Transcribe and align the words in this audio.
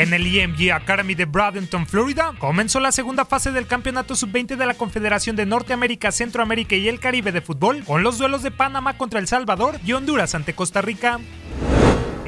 En 0.00 0.14
el 0.14 0.34
EMG 0.34 0.72
Academy 0.72 1.14
de 1.14 1.26
Bradenton, 1.26 1.86
Florida, 1.86 2.32
comenzó 2.38 2.80
la 2.80 2.90
segunda 2.90 3.26
fase 3.26 3.52
del 3.52 3.66
Campeonato 3.66 4.16
Sub-20 4.16 4.56
de 4.56 4.64
la 4.64 4.72
Confederación 4.72 5.36
de 5.36 5.44
Norteamérica, 5.44 6.10
Centroamérica 6.10 6.74
y 6.74 6.88
el 6.88 7.00
Caribe 7.00 7.32
de 7.32 7.42
Fútbol, 7.42 7.84
con 7.84 8.02
los 8.02 8.16
duelos 8.16 8.42
de 8.42 8.50
Panamá 8.50 8.96
contra 8.96 9.20
El 9.20 9.28
Salvador 9.28 9.78
y 9.84 9.92
Honduras 9.92 10.34
ante 10.34 10.54
Costa 10.54 10.80
Rica. 10.80 11.20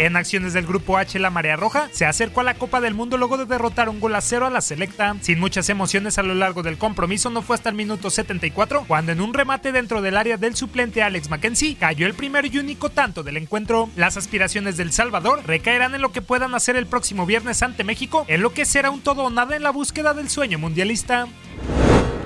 En 0.02 0.16
acciones 0.16 0.52
del 0.52 0.66
Grupo 0.66 0.98
H, 0.98 1.16
la 1.20 1.30
Marea 1.30 1.54
Roja 1.54 1.88
se 1.92 2.06
acercó 2.06 2.40
a 2.40 2.42
la 2.42 2.54
Copa 2.54 2.80
del 2.80 2.92
Mundo 2.92 3.18
luego 3.18 3.38
de 3.38 3.46
derrotar 3.46 3.88
un 3.88 4.00
gol 4.00 4.16
a 4.16 4.20
cero 4.20 4.46
a 4.46 4.50
la 4.50 4.60
Selecta. 4.60 5.14
Sin 5.20 5.38
muchas 5.38 5.68
emociones 5.68 6.18
a 6.18 6.24
lo 6.24 6.34
largo 6.34 6.64
del 6.64 6.76
compromiso, 6.76 7.30
no 7.30 7.40
fue 7.40 7.54
hasta 7.54 7.68
el 7.68 7.76
minuto 7.76 8.10
74 8.10 8.86
cuando 8.88 9.12
en 9.12 9.20
un 9.20 9.32
remate 9.32 9.70
dentro 9.70 10.02
del 10.02 10.16
área 10.16 10.38
del 10.38 10.56
suplente 10.56 11.04
Alex 11.04 11.30
Mackenzie 11.30 11.76
cayó 11.76 12.04
el 12.04 12.14
primer 12.14 12.46
y 12.46 12.58
único 12.58 12.90
tanto 12.90 13.22
del 13.22 13.36
encuentro. 13.36 13.90
Las 13.94 14.16
aspiraciones 14.16 14.76
del 14.76 14.90
Salvador 14.90 15.44
recaerán 15.46 15.94
en 15.94 16.02
lo 16.02 16.10
que 16.10 16.20
puedan 16.20 16.56
hacer 16.56 16.74
el 16.74 16.86
próximo 16.86 17.24
viernes 17.24 17.62
ante 17.62 17.84
México, 17.84 18.24
en 18.26 18.42
lo 18.42 18.52
que 18.52 18.64
será 18.64 18.90
un 18.90 19.02
todo 19.02 19.22
o 19.22 19.30
nada 19.30 19.54
en 19.54 19.62
la 19.62 19.70
búsqueda 19.70 20.14
del 20.14 20.28
sueño 20.28 20.58
mundialista. 20.58 21.28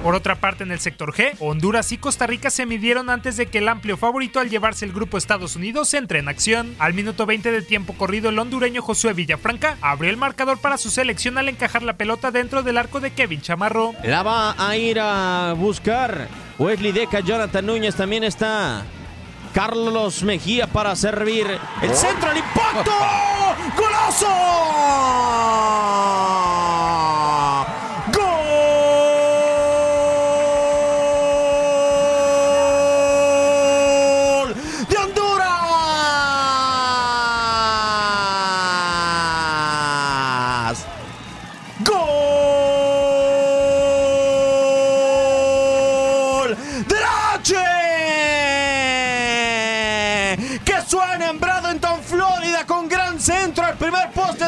Por 0.07 0.15
otra 0.15 0.37
parte, 0.37 0.63
en 0.63 0.71
el 0.71 0.79
sector 0.79 1.13
G, 1.13 1.35
Honduras 1.41 1.91
y 1.91 1.99
Costa 1.99 2.29
Rica 2.29 2.49
se 2.49 2.65
midieron 2.65 3.11
antes 3.11 3.37
de 3.37 3.47
que 3.47 3.59
el 3.59 3.67
amplio 3.67 3.97
favorito 3.97 4.39
al 4.39 4.49
llevarse 4.49 4.85
el 4.85 4.93
grupo 4.93 5.19
Estados 5.19 5.57
Unidos 5.57 5.93
entre 5.95 6.21
en 6.21 6.29
acción. 6.29 6.77
Al 6.79 6.95
minuto 6.95 7.27
20 7.27 7.51
de 7.51 7.61
tiempo 7.61 7.93
corrido, 7.95 8.29
el 8.29 8.39
hondureño 8.39 8.83
Josué 8.83 9.15
Villafranca 9.15 9.77
abrió 9.81 10.09
el 10.09 10.17
marcador 10.17 10.59
para 10.59 10.79
su 10.79 10.91
selección 10.91 11.39
al 11.39 11.49
encajar 11.49 11.83
la 11.83 11.97
pelota 11.97 12.31
dentro 12.31 12.63
del 12.63 12.79
arco 12.79 13.01
de 13.01 13.11
Kevin 13.11 13.41
Chamarro. 13.41 13.95
La 14.05 14.23
va 14.23 14.55
a 14.57 14.77
ir 14.77 15.01
a 15.01 15.55
buscar 15.57 16.29
Wesley 16.57 16.93
Deca, 16.93 17.19
Jonathan 17.19 17.67
Núñez 17.67 17.97
también 17.97 18.23
está. 18.23 18.85
Carlos 19.53 20.23
Mejía 20.23 20.69
para 20.69 20.95
servir. 20.95 21.49
El 21.83 21.93
centro, 21.97 22.31
el 22.31 22.37
impacto. 22.37 22.93
¡Golazo! 23.77 24.37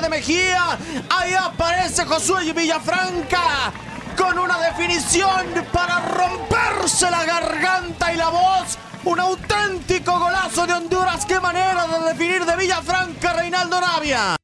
De 0.01 0.09
Mejía. 0.09 0.79
Ahí 1.11 1.35
aparece 1.35 2.05
Josué 2.05 2.53
Villafranca 2.53 3.73
con 4.17 4.39
una 4.39 4.59
definición 4.59 5.47
para 5.73 6.01
romperse 6.01 7.11
la 7.11 7.25
garganta 7.25 8.13
y 8.13 8.17
la 8.17 8.29
voz. 8.29 8.79
Un 9.05 9.21
auténtico 9.21 10.19
golazo 10.19 10.67
de 10.67 10.75
Honduras. 10.75 11.25
¡Qué 11.27 11.41
manera 11.41 11.87
de 11.87 12.13
definir 12.13 12.45
de 12.45 12.57
Villafranca, 12.57 13.33
Reinaldo 13.33 13.81
Navia! 13.81 14.38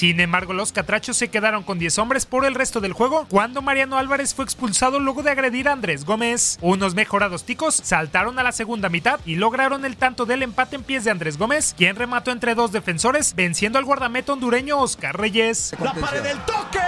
Sin 0.00 0.18
embargo, 0.18 0.54
los 0.54 0.72
catrachos 0.72 1.18
se 1.18 1.28
quedaron 1.28 1.62
con 1.62 1.78
10 1.78 1.98
hombres 1.98 2.24
por 2.24 2.46
el 2.46 2.54
resto 2.54 2.80
del 2.80 2.94
juego 2.94 3.26
cuando 3.28 3.60
Mariano 3.60 3.98
Álvarez 3.98 4.32
fue 4.32 4.46
expulsado 4.46 4.98
luego 4.98 5.22
de 5.22 5.30
agredir 5.30 5.68
a 5.68 5.72
Andrés 5.72 6.06
Gómez. 6.06 6.56
Unos 6.62 6.94
mejorados 6.94 7.44
ticos 7.44 7.74
saltaron 7.74 8.38
a 8.38 8.42
la 8.42 8.52
segunda 8.52 8.88
mitad 8.88 9.20
y 9.26 9.36
lograron 9.36 9.84
el 9.84 9.98
tanto 9.98 10.24
del 10.24 10.42
empate 10.42 10.76
en 10.76 10.84
pies 10.84 11.04
de 11.04 11.10
Andrés 11.10 11.36
Gómez, 11.36 11.74
quien 11.76 11.96
remató 11.96 12.30
entre 12.30 12.54
dos 12.54 12.72
defensores, 12.72 13.34
venciendo 13.34 13.78
al 13.78 13.84
guardameta 13.84 14.32
hondureño 14.32 14.78
Oscar 14.78 15.18
Reyes. 15.18 15.74
La 15.78 15.92
pared 15.92 16.22
del 16.22 16.38
toque. 16.46 16.79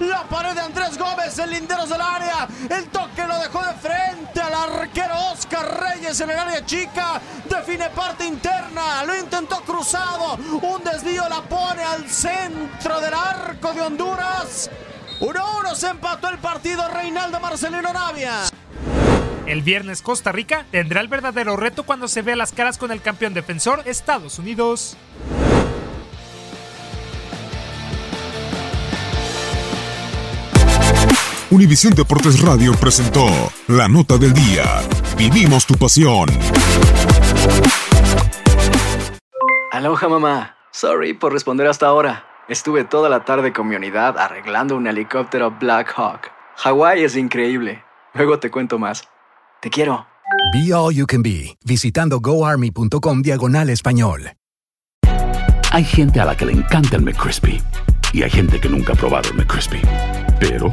La 0.00 0.24
pared 0.24 0.54
de 0.54 0.60
Andrés 0.60 0.98
Gómez 0.98 1.38
en 1.38 1.50
linderos 1.50 1.88
del 1.88 2.00
área. 2.00 2.48
El 2.68 2.86
toque 2.86 3.24
lo 3.26 3.38
dejó 3.38 3.62
de 3.64 3.74
frente 3.74 4.40
al 4.40 4.54
arquero 4.54 5.14
Oscar 5.32 5.80
Reyes 5.80 6.20
en 6.20 6.30
el 6.30 6.38
área 6.38 6.64
chica. 6.66 7.20
Define 7.48 7.90
parte 7.90 8.26
interna. 8.26 9.04
Lo 9.04 9.16
intentó 9.16 9.60
cruzado. 9.62 10.34
Un 10.34 10.82
desvío 10.82 11.28
la 11.28 11.42
pone 11.42 11.82
al 11.82 12.08
centro 12.10 13.00
del 13.00 13.14
arco 13.14 13.72
de 13.72 13.82
Honduras. 13.82 14.70
1-1 15.20 15.74
se 15.74 15.88
empató 15.88 16.28
el 16.28 16.38
partido 16.38 16.88
Reinaldo 16.88 17.38
Marcelino 17.38 17.92
Navia. 17.92 18.42
El 19.46 19.62
viernes 19.62 20.02
Costa 20.02 20.32
Rica 20.32 20.64
tendrá 20.70 21.00
el 21.02 21.08
verdadero 21.08 21.56
reto 21.56 21.84
cuando 21.84 22.08
se 22.08 22.22
vea 22.22 22.34
las 22.34 22.52
caras 22.52 22.78
con 22.78 22.90
el 22.90 23.00
campeón 23.00 23.34
defensor 23.34 23.82
Estados 23.84 24.38
Unidos. 24.38 24.96
Univisión 31.54 31.94
Deportes 31.94 32.40
Radio 32.40 32.72
presentó 32.72 33.28
la 33.68 33.86
nota 33.86 34.18
del 34.18 34.32
día. 34.34 34.64
Vivimos 35.16 35.64
tu 35.64 35.74
pasión. 35.74 36.28
Aloha 39.70 40.08
mamá. 40.08 40.56
Sorry 40.72 41.14
por 41.14 41.32
responder 41.32 41.68
hasta 41.68 41.86
ahora. 41.86 42.24
Estuve 42.48 42.82
toda 42.82 43.08
la 43.08 43.24
tarde 43.24 43.52
con 43.52 43.68
mi 43.68 43.76
unidad 43.76 44.18
arreglando 44.18 44.76
un 44.76 44.88
helicóptero 44.88 45.52
Black 45.52 45.94
Hawk. 45.96 46.32
Hawái 46.56 47.04
es 47.04 47.14
increíble. 47.14 47.84
Luego 48.14 48.40
te 48.40 48.50
cuento 48.50 48.80
más. 48.80 49.04
Te 49.60 49.70
quiero. 49.70 50.08
Be 50.52 50.74
All 50.74 50.92
You 50.92 51.06
Can 51.06 51.22
Be, 51.22 51.56
visitando 51.64 52.18
goarmy.com 52.18 53.22
diagonal 53.22 53.70
español. 53.70 54.32
Hay 55.70 55.84
gente 55.84 56.18
a 56.18 56.24
la 56.24 56.36
que 56.36 56.46
le 56.46 56.52
encanta 56.52 56.96
el 56.96 57.02
McCrispy 57.02 57.62
y 58.12 58.24
hay 58.24 58.30
gente 58.30 58.60
que 58.60 58.68
nunca 58.68 58.94
ha 58.94 58.96
probado 58.96 59.30
el 59.30 59.36
McCrispy. 59.36 59.80
Pero 60.40 60.72